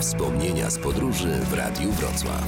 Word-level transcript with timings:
Wspomnienia 0.00 0.70
z 0.70 0.78
podróży 0.78 1.28
w 1.28 1.52
Radiu 1.52 1.92
Wrocław. 1.92 2.44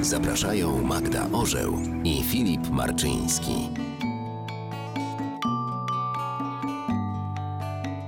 Zapraszają 0.00 0.82
Magda 0.82 1.26
Orzeł 1.32 1.78
i 2.04 2.22
Filip 2.22 2.70
Marczyński. 2.70 3.89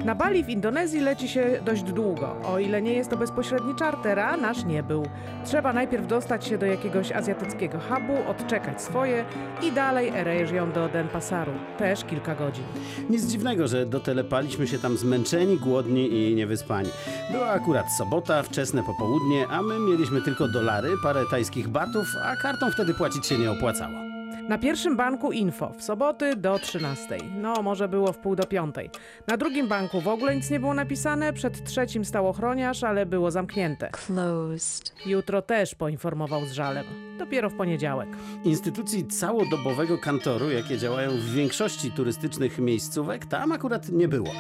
Na 0.05 0.15
Bali 0.15 0.45
w 0.45 0.49
Indonezji 0.49 1.01
leci 1.01 1.29
się 1.29 1.61
dość 1.65 1.83
długo. 1.83 2.37
O 2.45 2.59
ile 2.59 2.83
nie 2.83 2.93
jest 2.93 3.11
to 3.11 3.17
bezpośredni 3.17 3.75
czarter, 3.75 4.21
a 4.21 4.37
nasz 4.37 4.65
nie 4.65 4.83
był. 4.83 5.07
Trzeba 5.45 5.73
najpierw 5.73 6.07
dostać 6.07 6.47
się 6.47 6.59
do 6.59 6.67
jakiegoś 6.67 7.13
azjatyckiego 7.13 7.79
hubu, 7.79 8.31
odczekać 8.31 8.83
swoje 8.83 9.25
i 9.63 9.73
dalej 9.73 10.13
rejon 10.15 10.73
do 10.73 10.89
Denpasaru. 10.89 11.53
Też 11.79 12.05
kilka 12.05 12.35
godzin. 12.35 12.65
Nic 13.11 13.27
dziwnego, 13.27 13.69
że 13.69 13.87
dotelepaliśmy 13.87 14.67
się 14.67 14.79
tam 14.79 14.97
zmęczeni, 14.97 15.59
głodni 15.59 16.13
i 16.13 16.35
niewyspani. 16.35 16.89
Była 17.33 17.51
akurat 17.51 17.93
sobota, 17.99 18.43
wczesne 18.43 18.83
popołudnie, 18.83 19.47
a 19.49 19.63
my 19.63 19.79
mieliśmy 19.79 20.23
tylko 20.23 20.49
dolary, 20.49 20.89
parę 21.03 21.23
tajskich 21.31 21.69
batów, 21.69 22.07
a 22.23 22.37
kartą 22.37 22.71
wtedy 22.71 22.95
płacić 22.95 23.27
się 23.27 23.39
nie 23.39 23.51
opłacało. 23.51 24.12
Na 24.49 24.59
pierwszym 24.59 24.97
banku 24.97 25.33
info 25.33 25.73
w 25.79 25.83
soboty 25.83 26.37
do 26.37 26.59
13. 26.59 27.19
No, 27.37 27.63
może 27.63 27.89
było 27.89 28.13
w 28.13 28.19
pół 28.19 28.37
do 28.37 28.47
piątej. 28.47 28.91
Na 29.27 29.37
drugim 29.37 29.69
banku 29.69 30.01
w 30.01 30.09
ogóle 30.09 30.37
nic 30.37 30.51
nie 30.51 30.61
było 30.61 30.75
napisane, 30.75 31.33
przed 31.33 31.65
trzecim 31.65 32.05
stał 32.05 32.29
ochroniarz, 32.29 32.85
ale 32.85 33.07
było 33.07 33.31
zamknięte. 33.31 33.91
closed. 33.91 34.93
Jutro 35.07 35.43
też 35.43 35.75
poinformował 35.75 36.47
z 36.47 36.53
żalem. 36.53 36.85
Dopiero 37.19 37.51
w 37.51 37.55
poniedziałek. 37.55 38.09
Instytucji 38.45 39.07
całodobowego 39.07 39.99
kantoru, 39.99 40.51
jakie 40.51 40.79
działają 40.79 41.11
w 41.11 41.25
większości 41.35 41.93
turystycznych 41.93 42.59
miejscówek, 42.59 43.27
tam 43.27 43.53
akurat 43.53 43.89
nie 43.89 44.09
było. 44.09 44.31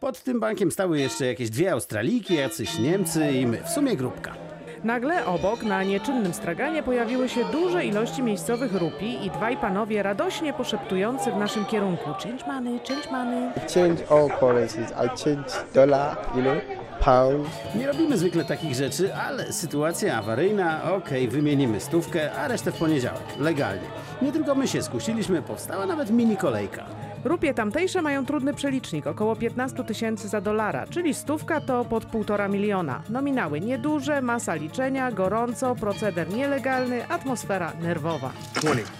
Pod 0.00 0.22
tym 0.22 0.40
bankiem 0.40 0.70
stały 0.70 1.00
jeszcze 1.00 1.26
jakieś 1.26 1.50
dwie 1.50 1.72
Australijki, 1.72 2.34
jacyś 2.34 2.78
Niemcy 2.78 3.32
i 3.32 3.46
my, 3.46 3.62
w 3.64 3.68
sumie 3.68 3.96
grupka. 3.96 4.51
Nagle 4.84 5.26
obok, 5.26 5.62
na 5.62 5.82
nieczynnym 5.82 6.34
straganie, 6.34 6.82
pojawiły 6.82 7.28
się 7.28 7.44
duże 7.44 7.84
ilości 7.84 8.22
miejscowych 8.22 8.74
rupii 8.74 9.26
i 9.26 9.30
dwaj 9.30 9.56
panowie 9.56 10.02
radośnie 10.02 10.52
poszeptujący 10.52 11.32
w 11.32 11.36
naszym 11.36 11.64
kierunku. 11.64 12.04
Change 12.22 12.46
money, 12.46 12.80
change 12.88 13.10
money. 13.10 13.50
change 13.74 14.10
all 14.10 14.38
currencies. 14.40 14.90
I 14.90 15.08
change 15.24 15.50
dollar, 15.74 16.16
you 16.34 16.42
know, 16.42 16.56
pound. 17.00 17.48
Nie 17.74 17.86
robimy 17.86 18.18
zwykle 18.18 18.44
takich 18.44 18.74
rzeczy, 18.74 19.14
ale 19.14 19.52
sytuacja 19.52 20.18
awaryjna, 20.18 20.92
okej, 20.92 21.28
wymienimy 21.28 21.80
stówkę, 21.80 22.32
a 22.32 22.48
resztę 22.48 22.72
w 22.72 22.78
poniedziałek, 22.78 23.22
legalnie. 23.40 23.86
Nie 24.22 24.32
tylko 24.32 24.54
my 24.54 24.68
się 24.68 24.82
skusiliśmy, 24.82 25.42
powstała 25.42 25.86
nawet 25.86 26.10
mini 26.10 26.36
kolejka. 26.36 26.84
Rupie 27.24 27.54
tamtejsze 27.54 28.02
mają 28.02 28.26
trudny 28.26 28.54
przelicznik, 28.54 29.06
około 29.06 29.36
15 29.36 29.84
tysięcy 29.84 30.28
za 30.28 30.40
dolara, 30.40 30.86
czyli 30.86 31.14
stówka 31.14 31.60
to 31.60 31.84
pod 31.84 32.04
półtora 32.04 32.48
miliona. 32.48 33.02
Nominały 33.08 33.60
nieduże, 33.60 34.22
masa 34.22 34.54
liczenia, 34.54 35.12
gorąco, 35.12 35.74
proceder 35.74 36.30
nielegalny, 36.30 37.08
atmosfera 37.08 37.72
nerwowa. 37.80 38.32
20, 38.54 38.92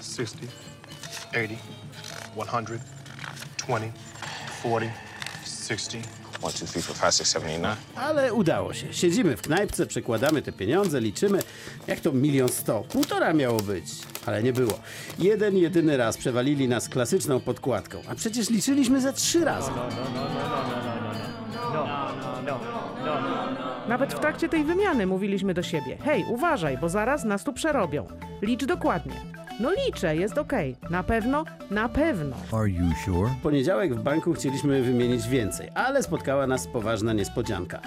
40, 0.00 0.38
60, 1.32 1.60
80, 2.36 2.78
100, 3.62 3.66
20, 3.66 3.92
40, 4.56 5.09
Ale 7.96 8.34
udało 8.34 8.74
się. 8.74 8.92
Siedzimy 8.92 9.36
w 9.36 9.42
knajpce, 9.42 9.86
przekładamy 9.86 10.42
te 10.42 10.52
pieniądze, 10.52 11.00
liczymy. 11.00 11.40
Jak 11.86 12.00
to 12.00 12.12
milion 12.12 12.48
sto? 12.48 12.80
Półtora 12.80 13.32
miało 13.32 13.60
być, 13.60 13.84
ale 14.26 14.42
nie 14.42 14.52
było. 14.52 14.78
Jeden, 15.18 15.56
jedyny 15.56 15.96
raz 15.96 16.16
przewalili 16.16 16.68
nas 16.68 16.88
klasyczną 16.88 17.40
podkładką, 17.40 17.98
a 18.08 18.14
przecież 18.14 18.50
liczyliśmy 18.50 19.00
ze 19.00 19.12
trzy 19.12 19.44
razy. 19.44 19.70
Nawet 23.88 24.14
w 24.14 24.18
trakcie 24.20 24.48
tej 24.48 24.64
wymiany 24.64 25.06
mówiliśmy 25.06 25.54
do 25.54 25.62
siebie: 25.62 25.98
hej, 26.04 26.24
uważaj, 26.28 26.78
bo 26.78 26.88
zaraz 26.88 27.24
nas 27.24 27.44
tu 27.44 27.52
przerobią. 27.52 28.06
Licz 28.42 28.64
dokładnie. 28.64 29.39
No 29.60 29.70
liczę, 29.86 30.16
jest 30.16 30.38
okej. 30.38 30.76
Na 30.90 31.02
pewno? 31.02 31.44
Na 31.70 31.88
pewno. 31.88 32.36
Are 32.52 32.68
you 32.68 32.86
sure? 33.04 33.30
W 33.38 33.42
poniedziałek 33.42 33.94
w 33.94 34.02
banku 34.02 34.32
chcieliśmy 34.32 34.82
wymienić 34.82 35.28
więcej, 35.28 35.68
ale 35.74 36.02
spotkała 36.02 36.46
nas 36.46 36.66
poważna 36.66 37.12
niespodzianka. 37.12 37.80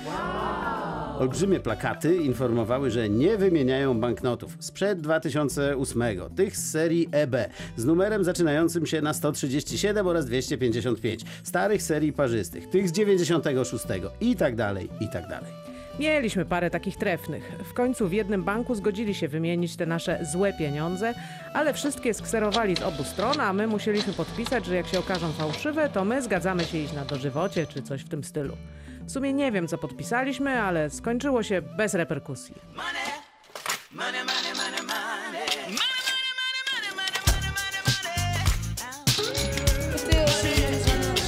Olbrzymie 1.19 1.59
plakaty 1.59 2.15
informowały, 2.15 2.91
że 2.91 3.09
nie 3.09 3.37
wymieniają 3.37 3.99
banknotów 3.99 4.57
sprzed 4.59 5.01
2008, 5.01 6.03
tych 6.35 6.57
z 6.57 6.71
serii 6.71 7.09
EB, 7.11 7.35
z 7.75 7.85
numerem 7.85 8.23
zaczynającym 8.23 8.85
się 8.85 9.01
na 9.01 9.13
137 9.13 10.07
oraz 10.07 10.25
255, 10.25 11.21
starych 11.43 11.83
serii 11.83 12.13
parzystych, 12.13 12.69
tych 12.69 12.89
z 12.89 12.91
96 12.91 13.85
i 14.21 14.35
tak 14.35 14.55
dalej, 14.55 14.89
i 14.99 15.09
tak 15.09 15.27
dalej. 15.27 15.62
Mieliśmy 15.99 16.45
parę 16.45 16.69
takich 16.69 16.97
trefnych. 16.97 17.51
W 17.65 17.73
końcu 17.73 18.07
w 18.07 18.13
jednym 18.13 18.43
banku 18.43 18.75
zgodzili 18.75 19.15
się 19.15 19.27
wymienić 19.27 19.75
te 19.75 19.85
nasze 19.85 20.19
złe 20.25 20.53
pieniądze, 20.53 21.13
ale 21.53 21.73
wszystkie 21.73 22.13
skserowali 22.13 22.75
z 22.75 22.81
obu 22.81 23.03
stron, 23.03 23.39
a 23.39 23.53
my 23.53 23.67
musieliśmy 23.67 24.13
podpisać, 24.13 24.65
że 24.65 24.75
jak 24.75 24.87
się 24.87 24.99
okażą 24.99 25.31
fałszywe, 25.31 25.89
to 25.89 26.05
my 26.05 26.21
zgadzamy 26.21 26.65
się 26.65 26.77
iść 26.77 26.93
na 26.93 27.05
dożywocie 27.05 27.67
czy 27.67 27.81
coś 27.81 28.01
w 28.01 28.09
tym 28.09 28.23
stylu. 28.23 28.57
W 29.05 29.11
sumie 29.11 29.33
nie 29.33 29.51
wiem, 29.51 29.67
co 29.67 29.77
podpisaliśmy, 29.77 30.61
ale 30.61 30.89
skończyło 30.89 31.43
się 31.43 31.61
bez 31.61 31.93
reperkusji. 31.93 32.55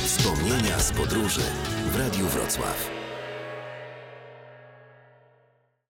Wspomnienia 0.06 0.80
z 0.80 0.92
podróży 0.92 1.42
w 1.92 2.00
Radiu 2.00 2.26
Wrocław. 2.26 2.95